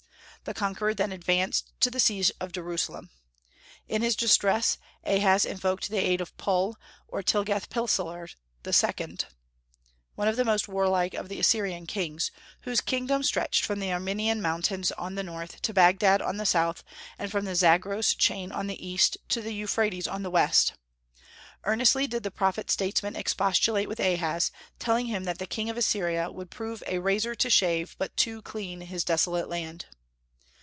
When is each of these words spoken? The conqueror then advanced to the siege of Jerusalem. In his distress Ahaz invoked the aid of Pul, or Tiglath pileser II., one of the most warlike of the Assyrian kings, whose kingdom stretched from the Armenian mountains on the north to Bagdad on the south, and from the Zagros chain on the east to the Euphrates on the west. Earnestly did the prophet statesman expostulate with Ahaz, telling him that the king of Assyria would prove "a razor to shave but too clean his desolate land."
The 0.43 0.55
conqueror 0.55 0.95
then 0.95 1.11
advanced 1.11 1.71
to 1.81 1.91
the 1.91 1.99
siege 1.99 2.31
of 2.39 2.51
Jerusalem. 2.51 3.11
In 3.87 4.01
his 4.01 4.15
distress 4.15 4.79
Ahaz 5.03 5.45
invoked 5.45 5.91
the 5.91 5.99
aid 6.03 6.19
of 6.19 6.35
Pul, 6.37 6.77
or 7.07 7.21
Tiglath 7.21 7.69
pileser 7.69 8.27
II., 8.65 9.17
one 10.15 10.27
of 10.27 10.37
the 10.37 10.43
most 10.43 10.67
warlike 10.67 11.13
of 11.13 11.29
the 11.29 11.39
Assyrian 11.39 11.85
kings, 11.85 12.31
whose 12.61 12.81
kingdom 12.81 13.21
stretched 13.21 13.63
from 13.63 13.79
the 13.79 13.93
Armenian 13.93 14.41
mountains 14.41 14.91
on 14.93 15.13
the 15.13 15.21
north 15.21 15.61
to 15.61 15.75
Bagdad 15.75 16.23
on 16.23 16.37
the 16.37 16.45
south, 16.47 16.83
and 17.19 17.29
from 17.31 17.45
the 17.45 17.53
Zagros 17.55 18.15
chain 18.15 18.51
on 18.51 18.65
the 18.65 18.83
east 18.83 19.17
to 19.29 19.41
the 19.41 19.53
Euphrates 19.53 20.07
on 20.07 20.23
the 20.23 20.31
west. 20.31 20.73
Earnestly 21.65 22.07
did 22.07 22.23
the 22.23 22.31
prophet 22.31 22.71
statesman 22.71 23.15
expostulate 23.15 23.87
with 23.87 23.99
Ahaz, 23.99 24.49
telling 24.79 25.05
him 25.05 25.25
that 25.25 25.37
the 25.37 25.45
king 25.45 25.69
of 25.69 25.77
Assyria 25.77 26.31
would 26.31 26.49
prove 26.49 26.81
"a 26.87 26.97
razor 26.97 27.35
to 27.35 27.49
shave 27.51 27.95
but 27.99 28.17
too 28.17 28.41
clean 28.41 28.81
his 28.81 29.03
desolate 29.03 29.47
land." 29.47 29.85